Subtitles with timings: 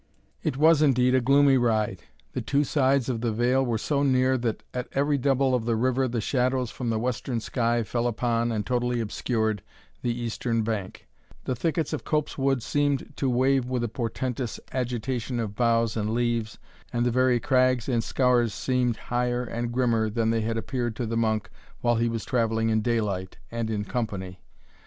[0.41, 2.01] It was indeed a gloomy ride.
[2.33, 5.75] The two sides of the vale were so near, that at every double of the
[5.75, 9.61] river the shadows from the western sky fell upon, and totally obscured,
[10.01, 11.05] the eastern bank;
[11.43, 16.57] the thickets of copsewood seemed to wave with a portentous agitation of boughs and leaves,
[16.91, 21.05] and the very crags and scaurs seemed higher and grimmer than they had appeared to
[21.05, 21.47] the monk
[21.81, 24.41] while he was travelling in daylight, and in company.